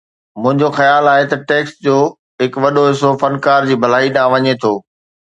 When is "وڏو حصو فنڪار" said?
2.63-3.69